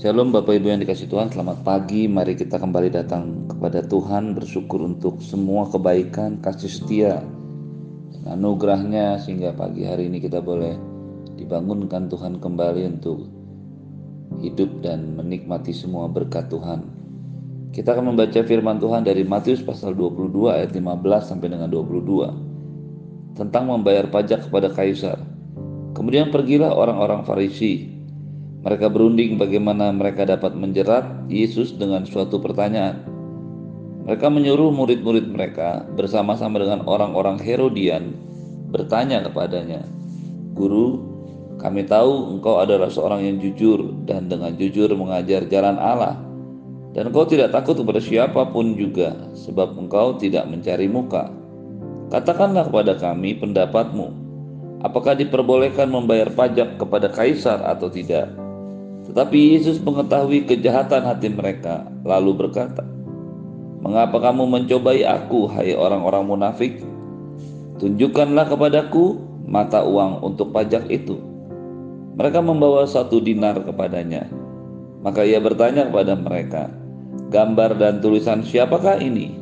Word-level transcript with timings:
Shalom 0.00 0.32
Bapak 0.32 0.56
Ibu 0.56 0.72
yang 0.72 0.80
dikasih 0.80 1.12
Tuhan, 1.12 1.28
selamat 1.28 1.60
pagi. 1.60 2.08
Mari 2.08 2.32
kita 2.32 2.56
kembali 2.56 2.88
datang 2.88 3.44
kepada 3.52 3.84
Tuhan 3.84 4.32
bersyukur 4.32 4.80
untuk 4.80 5.20
semua 5.20 5.68
kebaikan, 5.68 6.40
kasih 6.40 6.72
setia, 6.72 7.20
dan 8.16 8.40
anugerahnya 8.40 9.20
sehingga 9.20 9.52
pagi 9.52 9.84
hari 9.84 10.08
ini 10.08 10.24
kita 10.24 10.40
boleh 10.40 10.72
dibangunkan 11.36 12.08
Tuhan 12.08 12.40
kembali 12.40 12.96
untuk 12.96 13.28
hidup 14.40 14.80
dan 14.80 15.20
menikmati 15.20 15.76
semua 15.76 16.08
berkat 16.08 16.48
Tuhan. 16.48 16.80
Kita 17.76 17.92
akan 17.92 18.16
membaca 18.16 18.40
firman 18.40 18.80
Tuhan 18.80 19.04
dari 19.04 19.20
Matius 19.28 19.60
pasal 19.60 19.92
22 19.92 20.32
ayat 20.48 20.72
15 20.72 21.28
sampai 21.28 21.52
dengan 21.52 21.68
22 21.68 23.36
tentang 23.36 23.68
membayar 23.68 24.08
pajak 24.08 24.48
kepada 24.48 24.72
kaisar. 24.72 25.20
Kemudian 25.92 26.32
pergilah 26.32 26.72
orang-orang 26.72 27.20
Farisi 27.28 27.99
mereka 28.60 28.92
berunding 28.92 29.40
bagaimana 29.40 29.88
mereka 29.88 30.28
dapat 30.28 30.52
menjerat 30.52 31.32
Yesus 31.32 31.72
dengan 31.72 32.04
suatu 32.04 32.36
pertanyaan. 32.44 33.00
Mereka 34.04 34.28
menyuruh 34.28 34.68
murid-murid 34.68 35.32
mereka 35.32 35.88
bersama-sama 35.96 36.60
dengan 36.60 36.84
orang-orang 36.84 37.40
Herodian 37.40 38.12
bertanya 38.68 39.24
kepadanya, 39.24 39.80
"Guru, 40.52 41.00
kami 41.56 41.88
tahu 41.88 42.36
engkau 42.36 42.60
adalah 42.60 42.92
seorang 42.92 43.24
yang 43.24 43.36
jujur 43.40 43.96
dan 44.04 44.28
dengan 44.28 44.52
jujur 44.60 44.92
mengajar 44.92 45.48
jalan 45.48 45.80
Allah, 45.80 46.20
dan 46.92 47.08
engkau 47.08 47.24
tidak 47.24 47.56
takut 47.56 47.80
kepada 47.80 48.00
siapa 48.00 48.44
pun 48.52 48.76
juga, 48.76 49.16
sebab 49.40 49.72
engkau 49.80 50.20
tidak 50.20 50.44
mencari 50.48 50.84
muka. 50.84 51.32
Katakanlah 52.12 52.68
kepada 52.68 52.92
kami 53.00 53.40
pendapatmu, 53.40 54.06
apakah 54.84 55.16
diperbolehkan 55.16 55.88
membayar 55.88 56.28
pajak 56.28 56.76
kepada 56.76 57.08
kaisar 57.08 57.64
atau 57.64 57.88
tidak?" 57.88 58.49
Tetapi 59.10 59.58
Yesus 59.58 59.82
mengetahui 59.82 60.46
kejahatan 60.46 61.02
hati 61.02 61.34
mereka, 61.34 61.82
lalu 62.06 62.46
berkata, 62.46 62.86
"Mengapa 63.82 64.22
kamu 64.22 64.46
mencobai 64.46 65.02
aku, 65.02 65.50
hai 65.50 65.74
orang-orang 65.74 66.30
munafik? 66.30 66.78
Tunjukkanlah 67.82 68.46
kepadaku 68.46 69.18
mata 69.50 69.82
uang 69.82 70.22
untuk 70.22 70.54
pajak 70.54 70.86
itu." 70.86 71.18
Mereka 72.14 72.38
membawa 72.38 72.86
satu 72.86 73.18
dinar 73.18 73.58
kepadanya. 73.66 74.30
Maka 75.02 75.26
ia 75.26 75.42
bertanya 75.42 75.90
kepada 75.90 76.14
mereka, 76.14 76.70
"Gambar 77.34 77.82
dan 77.82 77.98
tulisan 77.98 78.46
siapakah 78.46 79.02
ini?" 79.02 79.34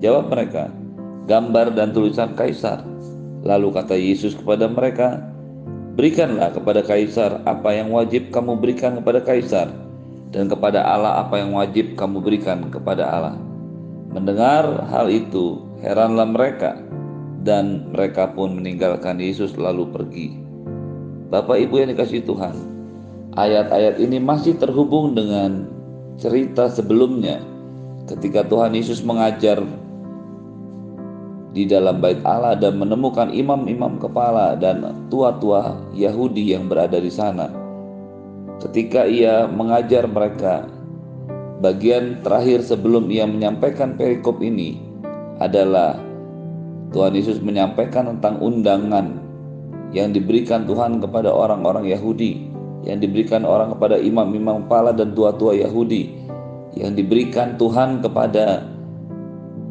Jawab 0.00 0.32
mereka, 0.32 0.72
"Gambar 1.28 1.76
dan 1.76 1.92
tulisan 1.92 2.32
kaisar." 2.32 2.80
Lalu 3.44 3.68
kata 3.68 4.00
Yesus 4.00 4.32
kepada 4.32 4.64
mereka, 4.64 5.20
Berikanlah 6.00 6.56
kepada 6.56 6.80
kaisar 6.80 7.44
apa 7.44 7.76
yang 7.76 7.92
wajib 7.92 8.32
kamu 8.32 8.56
berikan 8.56 8.96
kepada 9.04 9.20
kaisar, 9.20 9.68
dan 10.32 10.48
kepada 10.48 10.80
Allah 10.80 11.20
apa 11.20 11.36
yang 11.36 11.52
wajib 11.52 11.92
kamu 11.92 12.24
berikan 12.24 12.72
kepada 12.72 13.04
Allah. 13.04 13.36
Mendengar 14.08 14.88
hal 14.88 15.12
itu, 15.12 15.60
heranlah 15.84 16.24
mereka, 16.24 16.80
dan 17.44 17.92
mereka 17.92 18.32
pun 18.32 18.56
meninggalkan 18.56 19.20
Yesus 19.20 19.60
lalu 19.60 19.92
pergi. 19.92 20.40
Bapak 21.28 21.68
Ibu 21.68 21.84
yang 21.84 21.92
dikasih 21.92 22.24
Tuhan, 22.24 22.56
ayat-ayat 23.36 24.00
ini 24.00 24.16
masih 24.24 24.56
terhubung 24.56 25.12
dengan 25.12 25.68
cerita 26.16 26.72
sebelumnya 26.72 27.44
ketika 28.08 28.40
Tuhan 28.48 28.72
Yesus 28.72 29.04
mengajar 29.04 29.60
di 31.50 31.66
dalam 31.66 31.98
bait 31.98 32.22
Allah 32.22 32.54
dan 32.54 32.78
menemukan 32.78 33.34
imam-imam 33.34 33.98
kepala 33.98 34.54
dan 34.54 35.06
tua-tua 35.10 35.74
Yahudi 35.90 36.54
yang 36.54 36.70
berada 36.70 37.02
di 37.02 37.10
sana. 37.10 37.50
Ketika 38.62 39.08
ia 39.08 39.50
mengajar 39.50 40.06
mereka, 40.06 40.68
bagian 41.58 42.22
terakhir 42.22 42.62
sebelum 42.62 43.10
ia 43.10 43.26
menyampaikan 43.26 43.98
perikop 43.98 44.38
ini 44.44 44.78
adalah 45.42 45.98
Tuhan 46.94 47.14
Yesus 47.18 47.42
menyampaikan 47.42 48.06
tentang 48.16 48.38
undangan 48.38 49.18
yang 49.90 50.14
diberikan 50.14 50.66
Tuhan 50.70 51.02
kepada 51.02 51.34
orang-orang 51.34 51.86
Yahudi, 51.90 52.46
yang 52.86 53.02
diberikan 53.02 53.42
orang 53.42 53.74
kepada 53.74 53.98
imam-imam 53.98 54.66
kepala 54.66 54.94
dan 54.94 55.16
tua-tua 55.18 55.58
Yahudi, 55.58 56.14
yang 56.78 56.94
diberikan 56.94 57.58
Tuhan 57.58 57.98
kepada 58.04 58.70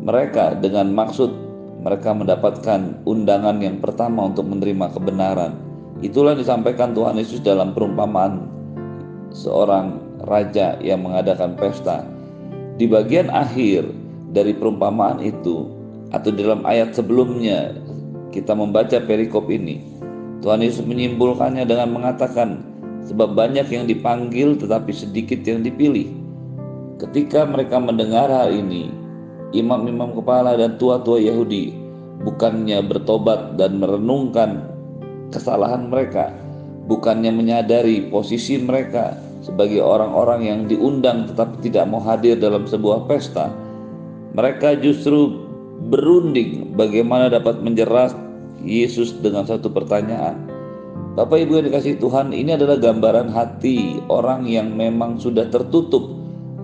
mereka 0.03 0.55
dengan 0.59 0.91
maksud 0.91 1.48
mereka 1.79 2.11
mendapatkan 2.11 3.03
undangan 3.07 3.63
yang 3.63 3.79
pertama 3.79 4.27
untuk 4.27 4.47
menerima 4.47 4.91
kebenaran. 4.91 5.55
Itulah 5.99 6.35
disampaikan 6.35 6.91
Tuhan 6.91 7.19
Yesus 7.19 7.43
dalam 7.43 7.75
perumpamaan 7.75 8.47
seorang 9.31 9.99
raja 10.27 10.75
yang 10.83 11.03
mengadakan 11.03 11.55
pesta. 11.55 12.03
Di 12.79 12.87
bagian 12.87 13.27
akhir 13.31 13.87
dari 14.31 14.55
perumpamaan 14.55 15.19
itu 15.19 15.67
atau 16.15 16.31
dalam 16.31 16.63
ayat 16.63 16.95
sebelumnya 16.95 17.75
kita 18.31 18.55
membaca 18.55 18.99
perikop 19.03 19.47
ini. 19.51 19.83
Tuhan 20.39 20.63
Yesus 20.63 20.87
menyimpulkannya 20.87 21.67
dengan 21.67 21.91
mengatakan 21.91 22.63
sebab 23.03 23.35
banyak 23.35 23.67
yang 23.67 23.87
dipanggil 23.87 24.55
tetapi 24.55 24.91
sedikit 24.95 25.43
yang 25.43 25.63
dipilih. 25.63 26.07
Ketika 26.99 27.47
mereka 27.47 27.79
mendengar 27.79 28.27
hal 28.27 28.51
ini, 28.51 28.91
imam-imam 29.55 30.13
kepala 30.13 30.55
dan 30.55 30.77
tua-tua 30.77 31.17
Yahudi 31.17 31.89
bukannya 32.23 32.83
bertobat 32.83 33.55
dan 33.55 33.79
merenungkan 33.79 34.67
kesalahan 35.31 35.87
mereka, 35.87 36.35
bukannya 36.89 37.31
menyadari 37.31 38.09
posisi 38.11 38.59
mereka 38.59 39.15
sebagai 39.39 39.79
orang-orang 39.79 40.41
yang 40.43 40.59
diundang 40.67 41.31
tetapi 41.31 41.63
tidak 41.63 41.87
mau 41.87 42.03
hadir 42.03 42.35
dalam 42.35 42.67
sebuah 42.67 43.07
pesta. 43.07 43.51
Mereka 44.35 44.83
justru 44.83 45.47
berunding 45.89 46.75
bagaimana 46.75 47.31
dapat 47.31 47.63
menjerat 47.63 48.13
Yesus 48.59 49.15
dengan 49.23 49.47
satu 49.47 49.71
pertanyaan. 49.71 50.35
Bapak 51.15 51.41
Ibu 51.41 51.59
yang 51.59 51.67
dikasih 51.71 51.99
Tuhan, 51.99 52.31
ini 52.35 52.53
adalah 52.53 52.77
gambaran 52.77 53.33
hati 53.33 53.99
orang 54.07 54.45
yang 54.45 54.75
memang 54.75 55.17
sudah 55.17 55.49
tertutup, 55.49 56.05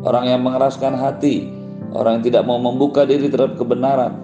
orang 0.05 0.29
yang 0.31 0.45
mengeraskan 0.45 0.95
hati, 0.95 1.49
Orang 1.95 2.19
yang 2.19 2.25
tidak 2.27 2.43
mau 2.43 2.59
membuka 2.59 3.07
diri 3.07 3.31
terhadap 3.31 3.55
kebenaran. 3.55 4.19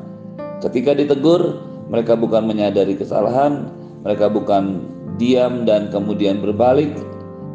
Ketika 0.59 0.91
ditegur, 0.91 1.63
mereka 1.87 2.19
bukan 2.19 2.43
menyadari 2.43 2.99
kesalahan, 2.99 3.71
mereka 4.03 4.27
bukan 4.27 4.83
diam 5.15 5.63
dan 5.63 5.87
kemudian 5.87 6.43
berbalik, 6.43 6.91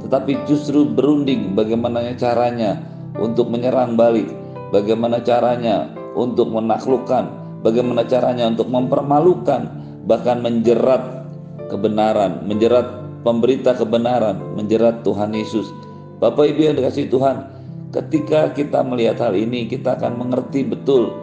tetapi 0.00 0.40
justru 0.48 0.88
berunding 0.88 1.52
bagaimana 1.52 2.00
caranya 2.16 2.80
untuk 3.20 3.52
menyerang 3.52 3.96
balik, 4.00 4.24
bagaimana 4.72 5.20
caranya 5.20 5.92
untuk 6.16 6.48
menaklukkan, 6.48 7.28
bagaimana 7.60 8.04
caranya 8.08 8.48
untuk 8.48 8.72
mempermalukan, 8.72 9.68
bahkan 10.08 10.40
menjerat 10.40 11.28
kebenaran, 11.68 12.40
menjerat 12.48 12.88
pemberita 13.20 13.76
kebenaran, 13.76 14.40
menjerat 14.56 15.04
Tuhan 15.04 15.36
Yesus. 15.36 15.68
Bapak 16.16 16.48
Ibu 16.56 16.72
yang 16.72 16.76
dikasih 16.80 17.12
Tuhan, 17.12 17.55
Ketika 17.96 18.52
kita 18.52 18.84
melihat 18.84 19.24
hal 19.24 19.32
ini, 19.32 19.64
kita 19.64 19.96
akan 19.96 20.20
mengerti 20.20 20.68
betul 20.68 21.16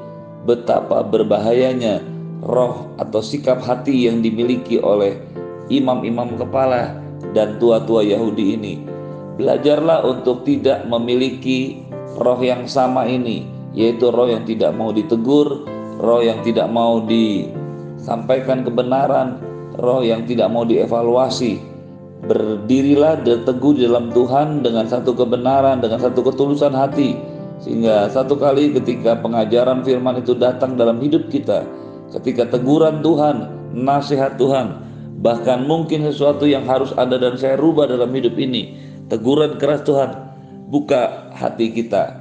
betapa 0.49 1.05
berbahayanya 1.05 2.01
roh 2.41 2.89
atau 2.97 3.21
sikap 3.21 3.61
hati 3.61 4.09
yang 4.09 4.25
dimiliki 4.25 4.81
oleh 4.81 5.21
imam-imam 5.69 6.33
kepala 6.33 6.97
dan 7.37 7.61
tua-tua 7.61 8.01
Yahudi 8.01 8.57
ini. 8.57 8.73
Belajarlah 9.37 10.01
untuk 10.01 10.49
tidak 10.49 10.89
memiliki 10.89 11.85
roh 12.17 12.41
yang 12.41 12.65
sama 12.65 13.05
ini, 13.05 13.45
yaitu 13.77 14.09
roh 14.09 14.25
yang 14.25 14.41
tidak 14.41 14.73
mau 14.73 14.89
ditegur, 14.89 15.69
roh 16.01 16.25
yang 16.25 16.41
tidak 16.41 16.73
mau 16.73 17.05
disampaikan 17.05 18.65
kebenaran, 18.65 19.37
roh 19.77 20.01
yang 20.01 20.25
tidak 20.25 20.49
mau 20.49 20.65
dievaluasi, 20.65 21.72
berdirilah 22.23 23.19
dan 23.23 23.43
teguh 23.43 23.75
di 23.75 23.83
dalam 23.83 24.11
Tuhan 24.15 24.63
dengan 24.63 24.87
satu 24.87 25.11
kebenaran, 25.11 25.83
dengan 25.83 25.99
satu 25.99 26.23
ketulusan 26.23 26.71
hati. 26.71 27.19
Sehingga 27.59 28.11
satu 28.11 28.35
kali 28.35 28.75
ketika 28.75 29.19
pengajaran 29.19 29.83
firman 29.87 30.19
itu 30.19 30.35
datang 30.35 30.75
dalam 30.75 30.99
hidup 30.99 31.31
kita, 31.31 31.63
ketika 32.11 32.47
teguran 32.51 32.99
Tuhan, 32.99 33.47
nasihat 33.71 34.35
Tuhan, 34.35 34.83
bahkan 35.23 35.63
mungkin 35.63 36.03
sesuatu 36.03 36.43
yang 36.43 36.67
harus 36.67 36.91
ada 36.99 37.15
dan 37.15 37.39
saya 37.39 37.55
rubah 37.55 37.87
dalam 37.87 38.11
hidup 38.11 38.35
ini, 38.35 38.75
teguran 39.07 39.55
keras 39.55 39.87
Tuhan, 39.87 40.11
buka 40.67 41.31
hati 41.31 41.71
kita, 41.71 42.19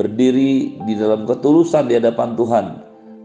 berdiri 0.00 0.80
di 0.88 0.94
dalam 0.96 1.28
ketulusan 1.28 1.84
di 1.84 2.00
hadapan 2.00 2.32
Tuhan, 2.32 2.66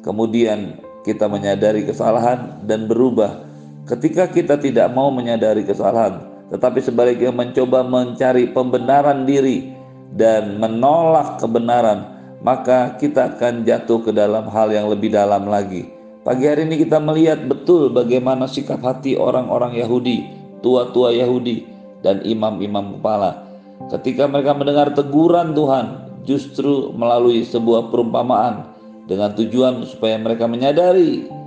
kemudian 0.03 0.79
kita 1.07 1.31
menyadari 1.31 1.87
kesalahan 1.87 2.67
dan 2.67 2.91
berubah 2.91 3.48
Ketika 3.89 4.29
kita 4.29 4.61
tidak 4.61 4.93
mau 4.93 5.09
menyadari 5.09 5.65
kesalahan, 5.65 6.21
tetapi 6.53 6.77
sebaliknya 6.77 7.33
mencoba 7.33 7.81
mencari 7.81 8.53
pembenaran 8.53 9.25
diri 9.25 9.73
dan 10.13 10.61
menolak 10.61 11.41
kebenaran, 11.41 12.05
maka 12.45 12.93
kita 13.01 13.33
akan 13.33 13.65
jatuh 13.65 14.05
ke 14.05 14.13
dalam 14.13 14.45
hal 14.45 14.69
yang 14.69 14.93
lebih 14.93 15.09
dalam 15.09 15.49
lagi. 15.49 15.89
Pagi 16.21 16.45
hari 16.45 16.69
ini 16.69 16.85
kita 16.85 17.01
melihat 17.01 17.49
betul 17.49 17.89
bagaimana 17.89 18.45
sikap 18.45 18.77
hati 18.85 19.17
orang-orang 19.17 19.73
Yahudi, 19.81 20.37
tua-tua 20.61 21.09
Yahudi, 21.09 21.65
dan 22.05 22.21
imam-imam 22.21 23.01
kepala. 23.01 23.41
Ketika 23.89 24.29
mereka 24.29 24.53
mendengar 24.53 24.93
teguran 24.93 25.57
Tuhan, 25.57 26.13
justru 26.29 26.93
melalui 26.93 27.41
sebuah 27.41 27.89
perumpamaan 27.89 28.69
dengan 29.09 29.33
tujuan 29.33 29.81
supaya 29.89 30.13
mereka 30.21 30.45
menyadari, 30.45 31.38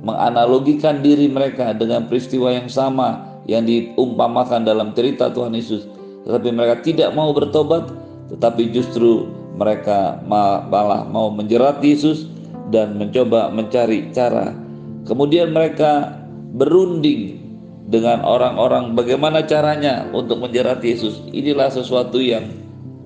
menganalogikan 0.00 1.04
diri 1.04 1.28
mereka 1.28 1.76
dengan 1.76 2.08
peristiwa 2.08 2.52
yang 2.52 2.68
sama 2.68 3.26
yang 3.44 3.64
diumpamakan 3.64 4.64
dalam 4.64 4.92
cerita 4.96 5.28
Tuhan 5.32 5.52
Yesus. 5.52 5.84
Tetapi 6.24 6.48
mereka 6.52 6.80
tidak 6.84 7.12
mau 7.16 7.32
bertobat, 7.32 7.88
tetapi 8.32 8.72
justru 8.72 9.28
mereka 9.56 10.20
malah 10.24 11.04
mau 11.08 11.28
menjerat 11.32 11.82
Yesus 11.84 12.28
dan 12.72 12.96
mencoba 12.96 13.52
mencari 13.52 14.08
cara. 14.14 14.56
Kemudian 15.04 15.50
mereka 15.50 16.20
berunding 16.54 17.40
dengan 17.90 18.22
orang-orang 18.22 18.94
bagaimana 18.94 19.42
caranya 19.42 20.06
untuk 20.14 20.38
menjerat 20.38 20.80
Yesus. 20.84 21.18
Inilah 21.34 21.72
sesuatu 21.72 22.22
yang 22.22 22.46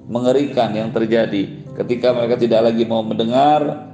mengerikan 0.05 0.77
yang 0.77 0.93
terjadi 0.93 1.49
ketika 1.81 2.13
mereka 2.13 2.37
tidak 2.37 2.71
lagi 2.71 2.85
mau 2.85 3.01
mendengar 3.01 3.89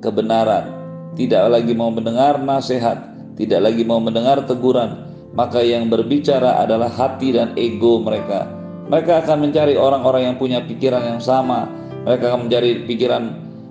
kebenaran, 0.00 0.77
tidak 1.14 1.48
lagi 1.48 1.72
mau 1.72 1.88
mendengar 1.88 2.36
nasihat, 2.42 2.98
tidak 3.38 3.70
lagi 3.70 3.86
mau 3.86 4.02
mendengar 4.02 4.42
teguran, 4.44 5.08
maka 5.32 5.62
yang 5.62 5.86
berbicara 5.88 6.58
adalah 6.60 6.90
hati 6.90 7.32
dan 7.32 7.54
ego 7.54 8.02
mereka. 8.02 8.50
Mereka 8.88 9.24
akan 9.24 9.48
mencari 9.48 9.76
orang-orang 9.76 10.32
yang 10.32 10.36
punya 10.40 10.64
pikiran 10.64 11.04
yang 11.04 11.20
sama. 11.20 11.68
Mereka 12.08 12.32
akan 12.32 12.48
mencari 12.48 12.88
pikiran, 12.88 13.22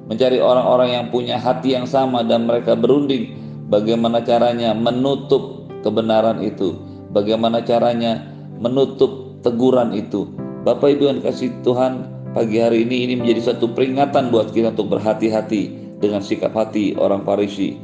mencari 0.05 0.37
orang-orang 0.37 0.89
yang 0.93 1.05
punya 1.09 1.41
hati 1.41 1.73
yang 1.73 1.89
sama 1.89 2.21
dan 2.21 2.45
mereka 2.45 2.77
berunding 2.77 3.33
bagaimana 3.67 4.21
caranya 4.21 4.77
menutup 4.77 5.65
kebenaran 5.81 6.39
itu, 6.45 6.77
bagaimana 7.11 7.65
caranya 7.65 8.23
menutup 8.61 9.41
teguran 9.41 9.93
itu. 9.93 10.29
Bapak 10.67 10.99
Ibu 10.99 11.03
yang 11.09 11.19
kasih 11.23 11.49
Tuhan, 11.63 12.05
pagi 12.35 12.61
hari 12.61 12.85
ini 12.85 13.09
ini 13.09 13.13
menjadi 13.17 13.55
satu 13.55 13.71
peringatan 13.73 14.29
buat 14.29 14.53
kita 14.53 14.75
untuk 14.75 14.99
berhati-hati 14.99 15.86
dengan 15.97 16.21
sikap 16.21 16.53
hati 16.53 16.93
orang 16.97 17.25
Farisi. 17.25 17.77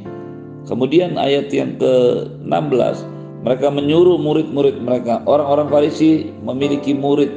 Kemudian 0.64 1.20
ayat 1.20 1.52
yang 1.52 1.76
ke-16, 1.76 2.96
mereka 3.44 3.68
menyuruh 3.68 4.16
murid-murid 4.16 4.80
mereka, 4.80 5.20
orang-orang 5.28 5.68
Farisi 5.68 6.32
memiliki 6.40 6.96
murid 6.96 7.30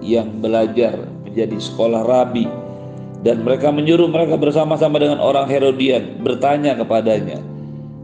yang 0.00 0.40
belajar 0.40 0.96
menjadi 1.28 1.56
sekolah 1.60 2.02
rabi 2.08 2.48
dan 3.22 3.46
mereka 3.46 3.70
menyuruh 3.70 4.10
mereka 4.10 4.34
bersama-sama 4.34 4.98
dengan 4.98 5.22
orang 5.22 5.46
Herodian 5.46 6.20
bertanya 6.26 6.74
kepadanya. 6.74 7.38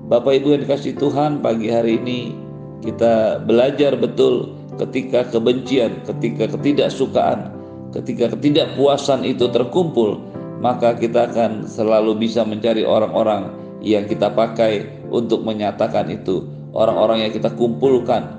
Bapak 0.09 0.41
Ibu 0.41 0.57
yang 0.57 0.63
dikasih 0.65 0.95
Tuhan, 0.97 1.45
pagi 1.45 1.69
hari 1.69 2.01
ini 2.01 2.33
kita 2.81 3.43
belajar 3.45 3.99
betul 3.99 4.55
ketika 4.79 5.27
kebencian, 5.29 6.01
ketika 6.07 6.49
ketidaksukaan, 6.55 7.51
ketika 7.93 8.33
ketidakpuasan 8.33 9.27
itu 9.27 9.51
terkumpul, 9.51 10.23
maka 10.59 10.95
kita 10.99 11.31
akan 11.31 11.67
selalu 11.67 12.19
bisa 12.19 12.43
mencari 12.43 12.83
orang-orang 12.83 13.51
yang 13.83 14.07
kita 14.11 14.31
pakai 14.35 14.87
untuk 15.09 15.47
menyatakan 15.47 16.11
itu 16.11 16.43
orang-orang 16.75 17.27
yang 17.27 17.33
kita 17.33 17.51
kumpulkan. 17.55 18.39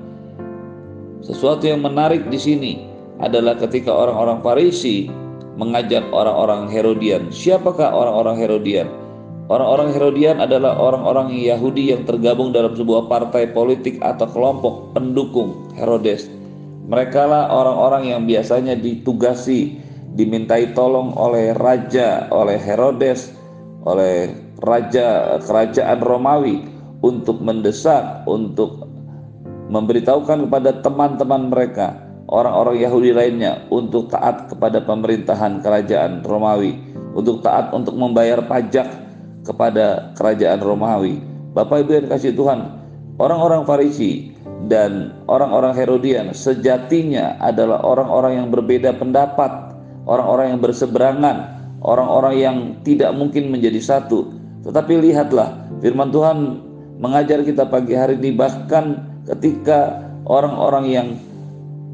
Sesuatu 1.20 1.68
yang 1.68 1.84
menarik 1.84 2.28
di 2.32 2.40
sini 2.40 2.74
adalah 3.20 3.60
ketika 3.60 3.92
orang-orang 3.92 4.40
Farisi 4.40 5.12
mengajak 5.60 6.08
orang-orang 6.16 6.72
Herodian. 6.72 7.28
Siapakah 7.36 7.92
orang-orang 7.92 8.40
Herodian? 8.40 8.88
Orang-orang 9.50 9.90
Herodian 9.92 10.38
adalah 10.40 10.78
orang-orang 10.78 11.34
Yahudi 11.34 11.92
yang 11.92 12.06
tergabung 12.06 12.54
dalam 12.54 12.78
sebuah 12.78 13.10
partai 13.10 13.50
politik 13.50 13.98
atau 14.00 14.30
kelompok 14.30 14.94
pendukung 14.96 15.74
Herodes. 15.76 16.30
Mereka 16.86 17.22
lah 17.26 17.50
orang-orang 17.50 18.14
yang 18.14 18.22
biasanya 18.30 18.78
ditugasi, 18.78 19.78
dimintai 20.20 20.76
tolong 20.76 21.16
oleh 21.16 21.56
raja, 21.56 22.28
oleh 22.28 22.60
Herodes, 22.60 23.32
oleh 23.88 24.36
raja 24.60 25.40
kerajaan 25.40 26.04
Romawi 26.04 26.68
untuk 27.00 27.40
mendesak, 27.40 28.28
untuk 28.28 28.84
memberitahukan 29.72 30.52
kepada 30.52 30.84
teman-teman 30.84 31.48
mereka, 31.48 31.96
orang-orang 32.28 32.84
Yahudi 32.84 33.16
lainnya 33.16 33.64
untuk 33.72 34.12
taat 34.12 34.52
kepada 34.52 34.84
pemerintahan 34.84 35.64
kerajaan 35.64 36.28
Romawi, 36.28 36.76
untuk 37.16 37.40
taat 37.40 37.72
untuk 37.72 37.96
membayar 37.96 38.44
pajak 38.44 38.92
kepada 39.48 40.12
kerajaan 40.20 40.60
Romawi. 40.60 41.24
Bapak 41.56 41.88
Ibu 41.88 41.92
yang 41.96 42.08
kasih 42.12 42.36
Tuhan, 42.36 42.60
orang-orang 43.24 43.64
Farisi 43.64 44.36
dan 44.68 45.16
orang-orang 45.32 45.72
Herodian 45.72 46.36
sejatinya 46.36 47.40
adalah 47.40 47.80
orang-orang 47.88 48.44
yang 48.44 48.48
berbeda 48.52 49.00
pendapat, 49.00 49.69
orang-orang 50.10 50.58
yang 50.58 50.62
berseberangan, 50.66 51.38
orang-orang 51.86 52.34
yang 52.42 52.58
tidak 52.82 53.14
mungkin 53.14 53.54
menjadi 53.54 53.78
satu. 53.78 54.34
Tetapi 54.66 54.98
lihatlah, 55.06 55.54
firman 55.86 56.10
Tuhan 56.10 56.38
mengajar 56.98 57.46
kita 57.46 57.70
pagi 57.70 57.94
hari 57.94 58.18
ini 58.18 58.34
bahkan 58.34 59.06
ketika 59.30 60.02
orang-orang 60.26 60.86
yang 60.90 61.08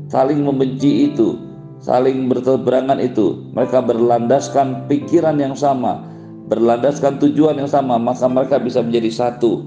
saling 0.07 0.41
membenci 0.41 1.12
itu, 1.12 1.35
saling 1.83 2.31
berseberangan 2.31 2.97
itu, 3.03 3.51
mereka 3.51 3.83
berlandaskan 3.83 4.88
pikiran 4.88 5.35
yang 5.35 5.53
sama, 5.53 6.00
berlandaskan 6.47 7.19
tujuan 7.19 7.59
yang 7.59 7.69
sama, 7.69 8.00
maka 8.00 8.25
mereka 8.31 8.56
bisa 8.57 8.79
menjadi 8.79 9.11
satu. 9.11 9.61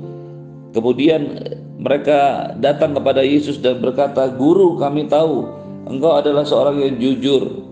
Kemudian 0.73 1.39
mereka 1.79 2.51
datang 2.59 2.97
kepada 2.97 3.23
Yesus 3.23 3.63
dan 3.63 3.79
berkata, 3.79 4.27
"Guru, 4.35 4.75
kami 4.81 5.07
tahu 5.07 5.47
engkau 5.87 6.19
adalah 6.19 6.43
seorang 6.43 6.83
yang 6.83 6.99
jujur 6.99 7.68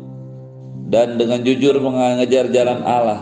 dan 0.96 1.20
dengan 1.20 1.44
jujur 1.44 1.76
mengajar 1.76 2.48
jalan 2.48 2.80
Allah 2.88 3.20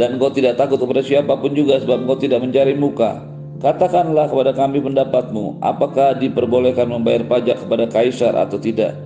dan 0.00 0.16
engkau 0.16 0.32
tidak 0.32 0.56
takut 0.56 0.80
kepada 0.80 1.04
siapa 1.04 1.36
pun 1.36 1.52
juga 1.52 1.76
sebab 1.84 2.08
engkau 2.08 2.16
tidak 2.16 2.40
mencari 2.40 2.72
muka." 2.72 3.28
Katakanlah 3.60 4.32
kepada 4.32 4.56
kami 4.56 4.80
pendapatmu, 4.80 5.60
apakah 5.60 6.16
diperbolehkan 6.16 6.88
membayar 6.88 7.28
pajak 7.28 7.60
kepada 7.60 7.84
kaisar 7.92 8.32
atau 8.32 8.56
tidak? 8.56 8.96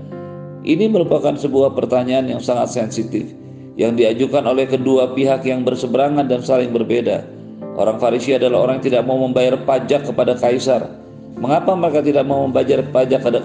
Ini 0.63 0.95
merupakan 0.95 1.35
sebuah 1.35 1.75
pertanyaan 1.75 2.31
yang 2.31 2.39
sangat 2.39 2.71
sensitif 2.71 3.35
yang 3.75 3.99
diajukan 3.99 4.47
oleh 4.47 4.71
kedua 4.71 5.11
pihak 5.11 5.43
yang 5.43 5.67
berseberangan 5.67 6.31
dan 6.31 6.41
saling 6.47 6.71
berbeda. 6.71 7.27
Orang 7.75 7.99
Farisi 7.99 8.39
adalah 8.39 8.71
orang 8.71 8.79
yang 8.79 8.87
tidak 8.95 9.03
mau 9.11 9.19
membayar 9.19 9.59
pajak 9.59 10.07
kepada 10.07 10.39
kaisar. 10.39 10.87
Mengapa 11.35 11.75
mereka 11.75 12.07
tidak 12.07 12.23
mau 12.23 12.47
membayar 12.47 12.87
pajak 12.95 13.27
kepada 13.27 13.43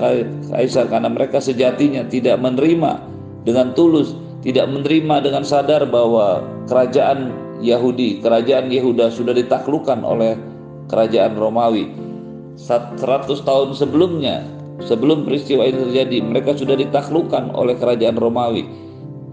kaisar? 0.53 0.85
Karena 0.85 1.09
mereka 1.09 1.41
sejatinya 1.41 2.05
tidak 2.05 2.37
menerima 2.37 3.01
dengan 3.41 3.73
tulus, 3.73 4.13
tidak 4.39 4.71
menerima 4.71 5.15
dengan 5.23 5.43
sadar 5.43 5.83
bahwa 5.87 6.43
kerajaan 6.71 7.35
Yahudi, 7.59 8.23
kerajaan 8.23 8.71
Yehuda 8.71 9.11
sudah 9.11 9.35
ditaklukkan 9.35 9.99
oleh 10.03 10.39
kerajaan 10.87 11.35
Romawi. 11.35 11.91
100 12.55 12.99
tahun 13.43 13.69
sebelumnya, 13.75 14.47
sebelum 14.83 15.27
peristiwa 15.27 15.67
ini 15.67 15.91
terjadi, 15.91 16.17
mereka 16.23 16.55
sudah 16.55 16.75
ditaklukkan 16.79 17.51
oleh 17.55 17.75
kerajaan 17.75 18.15
Romawi. 18.15 18.63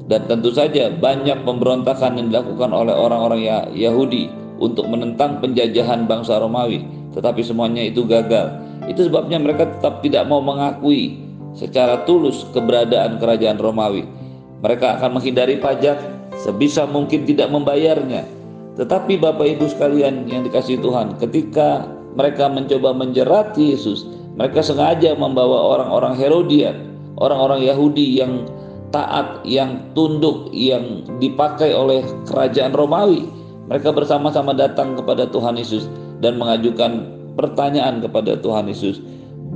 Dan 0.07 0.31
tentu 0.31 0.55
saja 0.55 0.91
banyak 0.95 1.43
pemberontakan 1.43 2.19
yang 2.19 2.31
dilakukan 2.31 2.71
oleh 2.71 2.95
orang-orang 2.95 3.43
ya-, 3.43 3.67
Yahudi 3.75 4.31
untuk 4.63 4.87
menentang 4.87 5.43
penjajahan 5.43 6.07
bangsa 6.07 6.39
Romawi, 6.39 6.87
tetapi 7.15 7.43
semuanya 7.43 7.83
itu 7.83 8.07
gagal. 8.07 8.55
Itu 8.87 9.11
sebabnya 9.11 9.43
mereka 9.43 9.67
tetap 9.67 10.03
tidak 10.07 10.31
mau 10.31 10.39
mengakui 10.39 11.19
secara 11.59 12.07
tulus 12.07 12.47
keberadaan 12.55 13.19
kerajaan 13.19 13.59
Romawi. 13.59 14.16
Mereka 14.65 15.01
akan 15.01 15.21
menghindari 15.21 15.61
pajak 15.61 16.01
sebisa 16.37 16.89
mungkin 16.89 17.29
tidak 17.29 17.53
membayarnya 17.53 18.37
tetapi 18.77 19.17
Bapak 19.17 19.57
Ibu 19.57 19.73
sekalian 19.73 20.29
yang 20.29 20.45
dikasih 20.45 20.85
Tuhan, 20.85 21.17
ketika 21.17 21.89
mereka 22.13 22.53
mencoba 22.53 22.93
menjerat 22.93 23.57
Yesus, 23.57 24.05
mereka 24.37 24.61
sengaja 24.61 25.17
membawa 25.17 25.81
orang-orang 25.81 26.13
Herodian, 26.21 26.77
orang-orang 27.17 27.65
Yahudi 27.65 28.21
yang 28.21 28.45
taat, 28.93 29.41
yang 29.49 29.81
tunduk, 29.97 30.53
yang 30.53 31.09
dipakai 31.17 31.73
oleh 31.73 32.05
kerajaan 32.29 32.77
Romawi. 32.77 33.25
Mereka 33.67 33.97
bersama-sama 33.97 34.53
datang 34.53 34.93
kepada 34.95 35.25
Tuhan 35.33 35.57
Yesus 35.57 35.89
dan 36.21 36.37
mengajukan 36.37 37.17
pertanyaan 37.35 38.05
kepada 38.05 38.37
Tuhan 38.37 38.69
Yesus. 38.69 39.01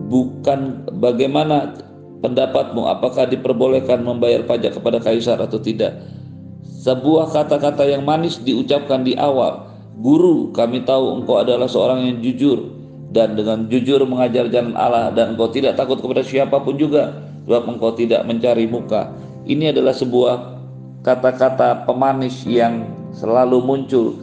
Bukan 0.08 0.88
bagaimana 0.96 1.76
pendapatmu, 2.20 2.86
apakah 2.86 3.26
diperbolehkan 3.26 4.04
membayar 4.04 4.44
pajak 4.44 4.76
kepada 4.76 5.00
kaisar 5.00 5.40
atau 5.40 5.58
tidak? 5.60 6.00
Sebuah 6.80 7.32
kata-kata 7.32 7.84
yang 7.84 8.04
manis 8.08 8.40
diucapkan 8.40 9.04
di 9.04 9.12
awal. 9.16 9.68
Guru, 10.00 10.48
kami 10.56 10.80
tahu 10.88 11.20
engkau 11.20 11.44
adalah 11.44 11.68
seorang 11.68 12.08
yang 12.08 12.24
jujur 12.24 12.72
dan 13.12 13.36
dengan 13.36 13.68
jujur 13.68 14.00
mengajar 14.08 14.48
jalan 14.48 14.72
Allah 14.78 15.12
dan 15.12 15.36
engkau 15.36 15.52
tidak 15.52 15.76
takut 15.76 16.00
kepada 16.00 16.24
siapa 16.24 16.56
pun 16.62 16.80
juga 16.80 17.12
sebab 17.44 17.76
engkau 17.76 17.92
tidak 17.92 18.24
mencari 18.24 18.64
muka. 18.64 19.12
Ini 19.44 19.76
adalah 19.76 19.92
sebuah 19.92 20.34
kata-kata 21.04 21.84
pemanis 21.84 22.48
yang 22.48 22.86
selalu 23.12 23.60
muncul 23.60 24.16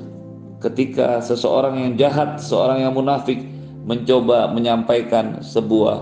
ketika 0.63 1.21
seseorang 1.21 1.77
yang 1.77 1.93
jahat, 1.99 2.41
seorang 2.41 2.81
yang 2.81 2.93
munafik 2.95 3.37
mencoba 3.85 4.49
menyampaikan 4.49 5.39
sebuah 5.45 6.01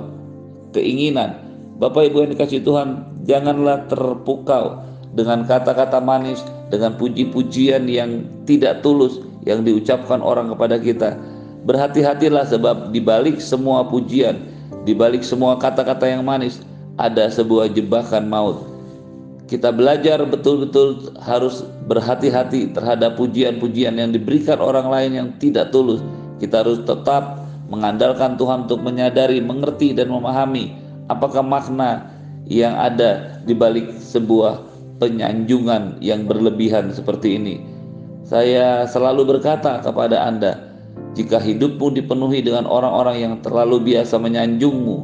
keinginan, 0.71 1.44
Bapak 1.75 2.07
Ibu 2.07 2.23
yang 2.23 2.31
dikasih 2.31 2.63
Tuhan, 2.63 3.03
janganlah 3.27 3.91
terpukau 3.91 4.79
dengan 5.11 5.43
kata-kata 5.43 5.99
manis, 5.99 6.39
dengan 6.71 6.95
puji-pujian 6.95 7.83
yang 7.91 8.23
tidak 8.47 8.79
tulus 8.79 9.19
yang 9.43 9.67
diucapkan 9.67 10.23
orang 10.23 10.47
kepada 10.55 10.79
kita. 10.79 11.19
Berhati-hatilah 11.67 12.47
sebab 12.47 12.95
di 12.95 13.03
balik 13.03 13.43
semua 13.43 13.83
pujian, 13.91 14.39
di 14.87 14.95
balik 14.95 15.27
semua 15.27 15.59
kata-kata 15.59 16.07
yang 16.07 16.23
manis 16.23 16.63
ada 16.95 17.27
sebuah 17.27 17.75
jebakan 17.75 18.31
maut. 18.31 18.71
Kita 19.51 19.75
belajar 19.75 20.23
betul-betul 20.23 21.11
harus 21.27 21.67
berhati-hati 21.91 22.71
terhadap 22.71 23.19
pujian-pujian 23.19 23.99
yang 23.99 24.15
diberikan 24.15 24.63
orang 24.63 24.87
lain 24.87 25.11
yang 25.11 25.27
tidak 25.43 25.75
tulus. 25.75 25.99
Kita 26.39 26.63
harus 26.63 26.79
tetap 26.87 27.43
mengandalkan 27.67 28.39
Tuhan 28.39 28.63
untuk 28.65 28.79
menyadari, 28.79 29.43
mengerti 29.43 29.91
dan 29.91 30.07
memahami 30.09 30.84
Apakah 31.05 31.45
makna 31.45 32.09
yang 32.49 32.73
ada 32.73 33.37
di 33.45 33.53
balik 33.53 33.93
sebuah 34.01 34.65
penyanjungan 34.97 36.01
yang 36.01 36.25
berlebihan 36.25 36.89
seperti 36.89 37.37
ini? 37.37 37.61
Saya 38.25 38.89
selalu 38.89 39.37
berkata 39.37 39.85
kepada 39.85 40.25
Anda, 40.25 40.57
jika 41.13 41.37
hidupmu 41.37 41.93
dipenuhi 41.93 42.41
dengan 42.41 42.65
orang-orang 42.65 43.21
yang 43.21 43.33
terlalu 43.45 43.93
biasa 43.93 44.17
menyanjungmu, 44.17 44.97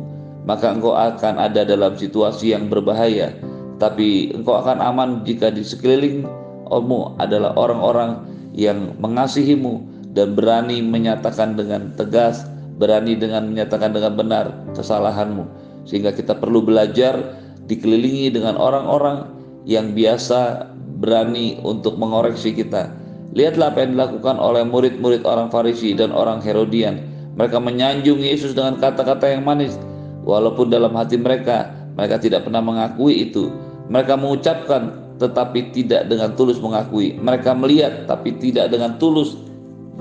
maka 0.50 0.74
engkau 0.74 0.98
akan 0.98 1.38
ada 1.38 1.62
dalam 1.62 1.94
situasi 1.94 2.58
yang 2.58 2.66
berbahaya. 2.66 3.38
Tapi 3.78 4.34
engkau 4.34 4.58
akan 4.58 4.82
aman 4.82 5.10
jika 5.22 5.54
di 5.54 5.62
sekelilingmu 5.62 7.22
adalah 7.22 7.54
orang-orang 7.54 8.26
yang 8.58 8.98
mengasihimu 8.98 9.86
dan 10.18 10.34
berani 10.34 10.82
menyatakan 10.82 11.54
dengan 11.54 11.94
tegas, 11.94 12.42
berani 12.82 13.14
dengan 13.14 13.54
menyatakan 13.54 13.94
dengan 13.94 14.18
benar 14.18 14.46
kesalahanmu 14.74 15.61
sehingga 15.86 16.14
kita 16.14 16.38
perlu 16.38 16.62
belajar 16.62 17.38
dikelilingi 17.66 18.34
dengan 18.34 18.58
orang-orang 18.58 19.32
yang 19.66 19.94
biasa 19.94 20.70
berani 21.02 21.58
untuk 21.62 21.98
mengoreksi 21.98 22.54
kita. 22.54 22.94
Lihatlah 23.32 23.72
apa 23.72 23.88
yang 23.88 23.96
dilakukan 23.96 24.36
oleh 24.38 24.68
murid-murid 24.68 25.24
orang 25.24 25.48
Farisi 25.48 25.96
dan 25.96 26.12
orang 26.12 26.44
Herodian. 26.44 27.00
Mereka 27.40 27.64
menyanjung 27.64 28.20
Yesus 28.20 28.52
dengan 28.52 28.76
kata-kata 28.76 29.32
yang 29.32 29.48
manis, 29.48 29.80
walaupun 30.28 30.68
dalam 30.68 30.92
hati 31.00 31.16
mereka 31.16 31.72
mereka 31.96 32.20
tidak 32.20 32.44
pernah 32.44 32.60
mengakui 32.60 33.30
itu. 33.32 33.52
Mereka 33.92 34.20
mengucapkan 34.20 35.16
tetapi 35.20 35.72
tidak 35.76 36.10
dengan 36.10 36.34
tulus 36.36 36.58
mengakui. 36.60 37.16
Mereka 37.20 37.56
melihat 37.56 38.10
tapi 38.10 38.36
tidak 38.42 38.74
dengan 38.74 38.98
tulus 38.98 39.38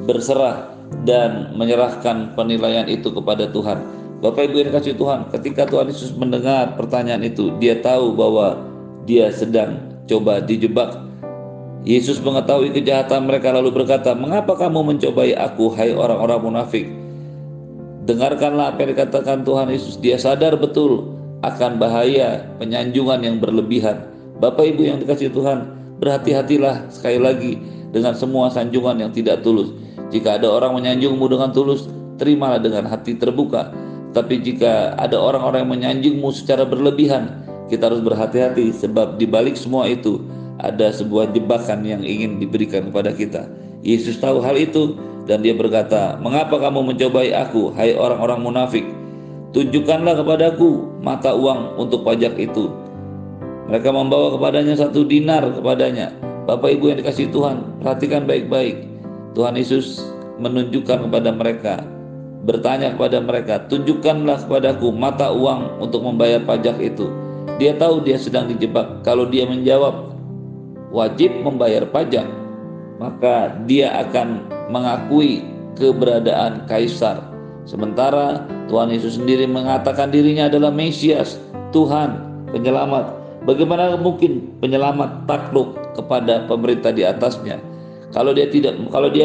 berserah 0.09 0.75
dan 1.05 1.55
menyerahkan 1.55 2.35
penilaian 2.35 2.89
itu 2.89 3.13
kepada 3.13 3.47
Tuhan. 3.53 4.00
Bapak 4.21 4.53
Ibu 4.53 4.61
yang 4.61 4.77
kasih 4.77 5.01
Tuhan, 5.01 5.33
ketika 5.33 5.65
Tuhan 5.65 5.89
Yesus 5.89 6.13
mendengar 6.13 6.77
pertanyaan 6.77 7.25
itu, 7.25 7.57
dia 7.57 7.81
tahu 7.81 8.13
bahwa 8.13 8.69
dia 9.09 9.33
sedang 9.33 9.81
coba 10.05 10.45
dijebak. 10.45 10.93
Yesus 11.89 12.21
mengetahui 12.21 12.69
kejahatan 12.77 13.25
mereka 13.25 13.49
lalu 13.57 13.73
berkata, 13.73 14.13
"Mengapa 14.13 14.61
kamu 14.61 14.93
mencobai 14.93 15.33
aku, 15.33 15.73
hai 15.73 15.97
orang-orang 15.97 16.53
munafik?" 16.53 16.85
Dengarkanlah 18.05 18.77
apa 18.77 18.85
yang 18.85 18.93
dikatakan 18.93 19.41
Tuhan 19.41 19.73
Yesus. 19.73 19.97
Dia 19.97 20.21
sadar 20.21 20.53
betul 20.61 21.17
akan 21.41 21.81
bahaya 21.81 22.45
penyanjungan 22.61 23.25
yang 23.25 23.41
berlebihan. 23.41 24.05
Bapak 24.37 24.77
Ibu 24.77 24.85
yang 24.85 24.99
dikasih 25.01 25.33
Tuhan, 25.33 25.65
berhati-hatilah 25.97 26.93
sekali 26.93 27.17
lagi 27.17 27.53
dengan 27.89 28.13
semua 28.13 28.53
sanjungan 28.53 29.01
yang 29.01 29.17
tidak 29.17 29.41
tulus. 29.41 29.73
Jika 30.13 30.37
ada 30.37 30.53
orang 30.53 30.77
menyanjungmu 30.77 31.25
dengan 31.25 31.57
tulus, 31.57 31.89
terimalah 32.21 32.61
dengan 32.61 32.85
hati 32.85 33.17
terbuka 33.17 33.73
tapi 34.11 34.43
jika 34.43 34.99
ada 34.99 35.15
orang-orang 35.15 35.63
yang 35.63 35.73
menyanjungmu 35.73 36.35
secara 36.35 36.67
berlebihan, 36.67 37.47
kita 37.71 37.87
harus 37.87 38.03
berhati-hati 38.03 38.75
sebab 38.75 39.23
di 39.23 39.27
balik 39.31 39.55
semua 39.55 39.87
itu 39.87 40.19
ada 40.59 40.91
sebuah 40.91 41.31
jebakan 41.31 41.87
yang 41.87 42.03
ingin 42.03 42.43
diberikan 42.43 42.91
kepada 42.91 43.15
kita. 43.15 43.47
Yesus 43.87 44.19
tahu 44.19 44.43
hal 44.43 44.59
itu 44.59 44.99
dan 45.31 45.47
dia 45.47 45.55
berkata, 45.55 46.19
"Mengapa 46.19 46.59
kamu 46.59 46.91
mencobai 46.91 47.31
aku, 47.31 47.71
hai 47.79 47.95
orang-orang 47.95 48.43
munafik? 48.43 48.85
Tunjukkanlah 49.55 50.19
kepadaku 50.19 50.91
mata 51.01 51.31
uang 51.31 51.79
untuk 51.79 52.03
pajak 52.03 52.35
itu." 52.35 52.67
Mereka 53.71 53.95
membawa 53.95 54.35
kepadanya 54.35 54.75
satu 54.75 55.07
dinar 55.07 55.47
kepadanya. 55.55 56.11
Bapak 56.51 56.75
Ibu 56.75 56.91
yang 56.91 56.99
dikasih 56.99 57.31
Tuhan, 57.31 57.79
perhatikan 57.79 58.27
baik-baik. 58.27 58.83
Tuhan 59.39 59.55
Yesus 59.55 60.03
menunjukkan 60.43 61.07
kepada 61.07 61.31
mereka 61.31 61.79
bertanya 62.45 62.97
kepada 62.97 63.21
mereka, 63.21 63.55
"Tunjukkanlah 63.69 64.49
kepadaku 64.49 64.93
mata 64.93 65.33
uang 65.33 65.83
untuk 65.83 66.05
membayar 66.05 66.41
pajak 66.45 66.81
itu." 66.81 67.09
Dia 67.61 67.77
tahu 67.77 68.01
dia 68.01 68.17
sedang 68.17 68.49
dijebak. 68.49 69.05
Kalau 69.05 69.29
dia 69.29 69.45
menjawab 69.45 70.17
wajib 70.93 71.45
membayar 71.45 71.85
pajak, 71.85 72.25
maka 72.97 73.53
dia 73.69 73.93
akan 74.01 74.45
mengakui 74.73 75.45
keberadaan 75.77 76.65
kaisar. 76.69 77.21
Sementara 77.69 78.49
Tuhan 78.73 78.89
Yesus 78.93 79.21
sendiri 79.21 79.45
mengatakan 79.45 80.09
dirinya 80.09 80.49
adalah 80.49 80.73
Mesias, 80.73 81.37
Tuhan, 81.71 82.17
penyelamat. 82.51 83.21
Bagaimana 83.45 83.97
mungkin 83.97 84.53
penyelamat 84.61 85.25
takluk 85.25 85.77
kepada 85.97 86.45
pemerintah 86.45 86.93
di 86.93 87.05
atasnya? 87.05 87.61
Kalau 88.11 88.35
dia 88.35 88.51
tidak 88.51 88.75
kalau 88.91 89.07
dia 89.09 89.25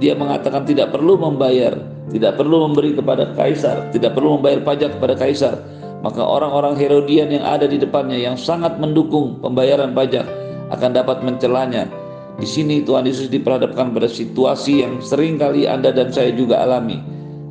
dia 0.00 0.16
mengatakan 0.16 0.64
tidak 0.64 0.90
perlu 0.90 1.20
membayar 1.20 1.76
tidak 2.10 2.34
perlu 2.40 2.66
memberi 2.66 2.98
kepada 2.98 3.30
kaisar, 3.38 3.92
tidak 3.94 4.18
perlu 4.18 4.40
membayar 4.40 4.64
pajak 4.66 4.98
kepada 4.98 5.14
kaisar. 5.14 5.54
Maka 6.02 6.18
orang-orang 6.18 6.74
Herodian 6.74 7.30
yang 7.30 7.46
ada 7.46 7.70
di 7.70 7.78
depannya 7.78 8.18
yang 8.18 8.34
sangat 8.34 8.74
mendukung 8.82 9.38
pembayaran 9.38 9.94
pajak 9.94 10.26
akan 10.74 10.90
dapat 10.90 11.22
mencelanya. 11.22 11.86
Di 12.42 12.48
sini 12.48 12.82
Tuhan 12.82 13.06
Yesus 13.06 13.30
diperhadapkan 13.30 13.94
pada 13.94 14.10
situasi 14.10 14.82
yang 14.82 14.98
sering 14.98 15.38
kali 15.38 15.70
Anda 15.70 15.94
dan 15.94 16.10
saya 16.10 16.34
juga 16.34 16.58
alami. 16.66 16.98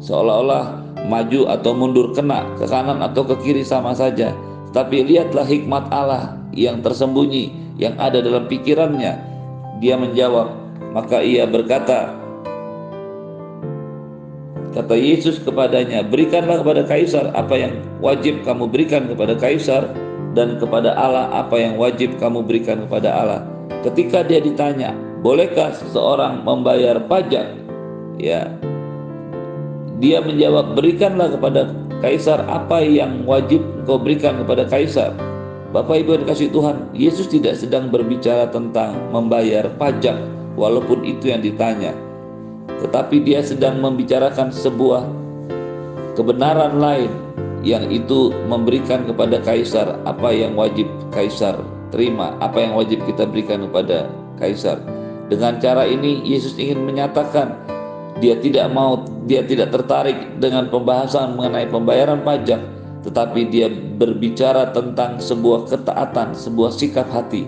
Seolah-olah 0.04 0.84
maju 1.08 1.48
atau 1.48 1.72
mundur 1.72 2.12
kena 2.12 2.44
ke 2.60 2.68
kanan 2.68 3.00
atau 3.00 3.24
ke 3.24 3.40
kiri 3.40 3.64
sama 3.64 3.96
saja. 3.96 4.36
Tapi 4.76 5.08
lihatlah 5.08 5.48
hikmat 5.48 5.88
Allah 5.96 6.36
yang 6.52 6.84
tersembunyi 6.84 7.76
yang 7.80 7.96
ada 7.98 8.20
dalam 8.20 8.52
pikirannya. 8.52 9.16
Dia 9.80 9.96
menjawab, 9.98 10.54
maka 10.94 11.24
ia 11.26 11.50
berkata, 11.50 12.21
Kata 14.72 14.96
Yesus 14.96 15.44
kepadanya, 15.44 16.00
"Berikanlah 16.00 16.64
kepada 16.64 16.88
kaisar 16.88 17.28
apa 17.36 17.60
yang 17.60 17.84
wajib 18.00 18.40
kamu 18.48 18.72
berikan 18.72 19.04
kepada 19.04 19.36
kaisar 19.36 19.92
dan 20.32 20.56
kepada 20.64 20.96
Allah 20.96 21.28
apa 21.44 21.60
yang 21.60 21.76
wajib 21.76 22.16
kamu 22.24 22.40
berikan 22.48 22.88
kepada 22.88 23.12
Allah." 23.12 23.42
Ketika 23.84 24.24
dia 24.24 24.40
ditanya, 24.40 24.96
"Bolehkah 25.20 25.76
seseorang 25.76 26.48
membayar 26.48 27.04
pajak?" 27.04 27.52
Ya. 28.16 28.48
Dia 30.00 30.24
menjawab, 30.24 30.80
"Berikanlah 30.80 31.36
kepada 31.36 31.68
kaisar 32.00 32.40
apa 32.48 32.80
yang 32.80 33.28
wajib 33.28 33.60
kau 33.84 34.00
berikan 34.00 34.40
kepada 34.40 34.64
kaisar." 34.72 35.12
Bapak 35.76 36.00
Ibu 36.00 36.16
yang 36.16 36.24
dikasih 36.24 36.48
Tuhan, 36.52 36.96
Yesus 36.96 37.28
tidak 37.28 37.60
sedang 37.60 37.92
berbicara 37.92 38.48
tentang 38.48 38.96
membayar 39.12 39.68
pajak 39.76 40.16
walaupun 40.56 41.04
itu 41.04 41.32
yang 41.32 41.40
ditanya 41.44 41.92
tetapi 42.82 43.22
dia 43.22 43.46
sedang 43.46 43.78
membicarakan 43.78 44.50
sebuah 44.50 45.06
kebenaran 46.18 46.82
lain 46.82 47.12
yang 47.62 47.86
itu 47.94 48.34
memberikan 48.50 49.06
kepada 49.06 49.38
kaisar 49.46 50.02
apa 50.10 50.34
yang 50.34 50.58
wajib 50.58 50.90
kaisar 51.14 51.62
terima, 51.94 52.34
apa 52.42 52.58
yang 52.58 52.74
wajib 52.74 53.06
kita 53.06 53.30
berikan 53.30 53.70
kepada 53.70 54.10
kaisar. 54.42 54.82
Dengan 55.30 55.62
cara 55.62 55.86
ini 55.86 56.26
Yesus 56.26 56.58
ingin 56.58 56.82
menyatakan 56.84 57.54
dia 58.20 58.36
tidak 58.42 58.68
mau 58.74 59.06
dia 59.30 59.46
tidak 59.46 59.72
tertarik 59.72 60.18
dengan 60.42 60.68
pembahasan 60.68 61.38
mengenai 61.38 61.70
pembayaran 61.70 62.26
pajak, 62.26 62.60
tetapi 63.06 63.48
dia 63.54 63.70
berbicara 63.70 64.74
tentang 64.74 65.22
sebuah 65.22 65.70
ketaatan, 65.70 66.34
sebuah 66.34 66.74
sikap 66.74 67.06
hati. 67.14 67.46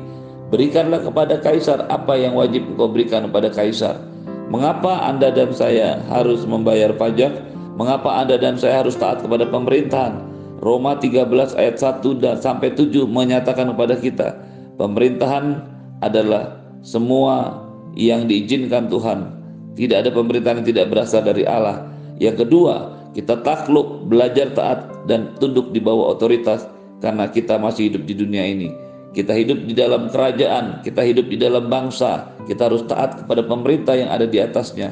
Berikanlah 0.53 1.01
kepada 1.01 1.41
kaisar 1.41 1.89
apa 1.89 2.13
yang 2.13 2.37
wajib 2.37 2.61
kau 2.77 2.85
berikan 2.85 3.25
kepada 3.25 3.49
kaisar 3.49 4.12
Mengapa 4.53 5.09
Anda 5.09 5.33
dan 5.33 5.49
saya 5.49 5.97
harus 6.13 6.45
membayar 6.45 6.93
pajak? 6.93 7.33
Mengapa 7.73 8.21
Anda 8.21 8.37
dan 8.37 8.53
saya 8.53 8.85
harus 8.85 8.93
taat 8.93 9.25
kepada 9.25 9.49
pemerintahan? 9.49 10.29
Roma 10.61 10.93
13 10.93 11.57
ayat 11.57 11.81
1 11.81 12.21
dan 12.21 12.37
sampai 12.37 12.69
7 12.69 13.09
menyatakan 13.09 13.73
kepada 13.73 13.97
kita, 13.97 14.37
pemerintahan 14.77 15.57
adalah 16.05 16.61
semua 16.85 17.65
yang 17.97 18.29
diizinkan 18.29 18.93
Tuhan. 18.93 19.41
Tidak 19.73 20.05
ada 20.05 20.13
pemerintahan 20.13 20.61
yang 20.61 20.69
tidak 20.69 20.85
berasal 20.93 21.25
dari 21.25 21.49
Allah. 21.49 21.89
Yang 22.21 22.45
kedua, 22.45 22.93
kita 23.17 23.41
takluk, 23.41 24.05
belajar 24.05 24.53
taat 24.53 24.85
dan 25.09 25.33
tunduk 25.41 25.73
di 25.73 25.81
bawah 25.81 26.13
otoritas 26.13 26.69
karena 27.01 27.25
kita 27.25 27.57
masih 27.57 27.89
hidup 27.89 28.05
di 28.05 28.13
dunia 28.13 28.45
ini. 28.45 28.82
Kita 29.13 29.29
hidup 29.37 29.69
di 29.69 29.77
dalam 29.77 30.09
kerajaan, 30.09 30.81
kita 30.81 31.05
hidup 31.05 31.29
di 31.29 31.37
dalam 31.37 31.69
bangsa, 31.69 32.33
kita 32.49 32.65
harus 32.65 32.81
taat 32.89 33.21
kepada 33.21 33.45
pemerintah 33.45 33.93
yang 33.93 34.09
ada 34.09 34.25
di 34.25 34.41
atasnya. 34.41 34.89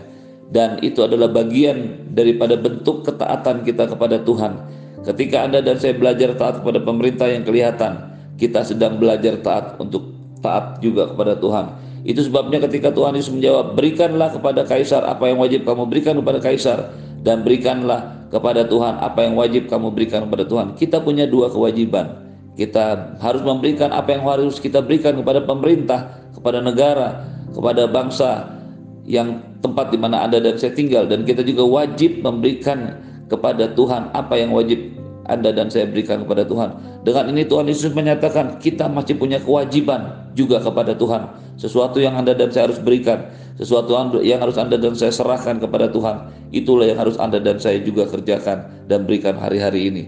Dan 0.54 0.78
itu 0.86 1.02
adalah 1.02 1.26
bagian 1.32 2.06
daripada 2.14 2.54
bentuk 2.54 3.02
ketaatan 3.02 3.66
kita 3.66 3.90
kepada 3.90 4.22
Tuhan. 4.22 4.62
Ketika 5.02 5.50
Anda 5.50 5.66
dan 5.66 5.82
saya 5.82 5.98
belajar 5.98 6.38
taat 6.38 6.62
kepada 6.62 6.78
pemerintah 6.86 7.34
yang 7.34 7.42
kelihatan, 7.42 8.14
kita 8.38 8.62
sedang 8.62 9.02
belajar 9.02 9.42
taat 9.42 9.82
untuk 9.82 10.14
taat 10.46 10.78
juga 10.86 11.10
kepada 11.10 11.34
Tuhan. 11.42 11.66
Itu 12.06 12.22
sebabnya 12.26 12.62
ketika 12.62 12.94
Tuhan 12.94 13.18
Yesus 13.18 13.34
menjawab, 13.34 13.74
"Berikanlah 13.74 14.34
kepada 14.34 14.66
kaisar 14.66 15.02
apa 15.06 15.30
yang 15.30 15.42
wajib 15.42 15.66
kamu 15.66 15.90
berikan 15.90 16.18
kepada 16.18 16.38
kaisar 16.42 16.94
dan 17.26 17.42
berikanlah 17.42 18.30
kepada 18.30 18.66
Tuhan 18.66 19.02
apa 19.02 19.26
yang 19.26 19.38
wajib 19.38 19.66
kamu 19.70 19.94
berikan 19.94 20.26
kepada 20.30 20.46
Tuhan." 20.46 20.78
Kita 20.78 21.02
punya 21.02 21.26
dua 21.26 21.50
kewajiban. 21.54 22.31
Kita 22.56 23.18
harus 23.24 23.42
memberikan 23.42 23.96
apa 23.96 24.12
yang 24.12 24.28
harus 24.28 24.60
kita 24.60 24.84
berikan 24.84 25.16
kepada 25.18 25.42
pemerintah, 25.44 26.20
kepada 26.36 26.60
negara, 26.60 27.24
kepada 27.52 27.88
bangsa 27.88 28.60
yang 29.08 29.40
tempat 29.64 29.90
di 29.90 29.98
mana 29.98 30.28
Anda 30.28 30.44
dan 30.44 30.60
saya 30.60 30.76
tinggal 30.76 31.08
dan 31.08 31.24
kita 31.24 31.42
juga 31.48 31.64
wajib 31.64 32.22
memberikan 32.22 33.00
kepada 33.32 33.72
Tuhan 33.72 34.12
apa 34.12 34.36
yang 34.36 34.52
wajib 34.52 35.02
anda 35.32 35.54
dan 35.56 35.72
saya 35.72 35.88
berikan 35.88 36.28
kepada 36.28 36.44
Tuhan. 36.44 36.70
Dengan 37.08 37.32
ini 37.32 37.48
Tuhan 37.48 37.70
Yesus 37.70 37.96
menyatakan 37.96 38.60
kita 38.60 38.92
masih 38.92 39.16
punya 39.16 39.40
kewajiban 39.40 40.28
juga 40.34 40.60
kepada 40.60 40.92
Tuhan. 40.98 41.56
Sesuatu 41.56 42.02
yang 42.02 42.18
Anda 42.18 42.34
dan 42.34 42.50
saya 42.50 42.68
harus 42.68 42.82
berikan, 42.82 43.30
sesuatu 43.56 43.94
yang 44.26 44.42
harus 44.42 44.58
Anda 44.58 44.82
dan 44.82 44.98
saya 44.98 45.14
serahkan 45.14 45.62
kepada 45.62 45.94
Tuhan. 45.94 46.50
Itulah 46.50 46.90
yang 46.90 47.00
harus 47.00 47.22
Anda 47.22 47.38
dan 47.38 47.62
saya 47.62 47.78
juga 47.86 48.10
kerjakan 48.10 48.90
dan 48.90 49.06
berikan 49.06 49.38
hari-hari 49.38 49.94
ini. 49.94 50.04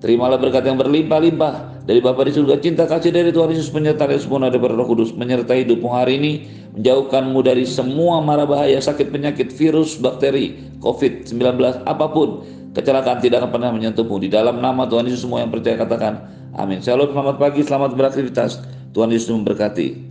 Terimalah 0.00 0.40
berkat 0.40 0.64
yang 0.64 0.80
berlimpah-limpah 0.80 1.84
dari 1.84 2.00
Bapa 2.00 2.24
di 2.24 2.32
surga, 2.32 2.56
cinta 2.56 2.88
kasih 2.88 3.12
dari 3.12 3.28
Tuhan 3.30 3.52
Yesus 3.52 3.68
penyertaan 3.68 4.16
yang 4.16 4.22
sempurna 4.24 4.48
dari 4.48 4.64
Roh 4.64 4.88
Kudus 4.88 5.12
menyertai 5.12 5.68
hidupmu 5.68 5.88
hari 5.92 6.16
ini, 6.16 6.32
menjauhkanmu 6.72 7.36
dari 7.44 7.68
semua 7.68 8.24
mara 8.24 8.48
bahaya, 8.48 8.80
sakit 8.80 9.12
penyakit, 9.12 9.52
virus, 9.52 10.00
bakteri, 10.00 10.56
COVID-19, 10.80 11.84
apa 11.84 12.06
pun 12.08 12.48
Kecelakaan 12.70 13.18
tidak 13.18 13.42
akan 13.42 13.50
pernah 13.50 13.70
menyentuhmu. 13.74 14.22
Di 14.22 14.30
dalam 14.30 14.62
nama 14.62 14.86
Tuhan 14.86 15.10
Yesus 15.10 15.26
semua 15.26 15.42
yang 15.42 15.50
percaya 15.50 15.74
katakan 15.74 16.22
amin. 16.54 16.78
Shalom, 16.78 17.10
selamat 17.10 17.36
pagi, 17.42 17.66
selamat 17.66 17.98
beraktivitas. 17.98 18.62
Tuhan 18.94 19.10
Yesus 19.10 19.34
memberkati. 19.34 20.09